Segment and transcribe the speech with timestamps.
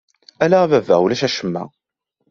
[0.43, 1.63] Ala a baba ulac acemma!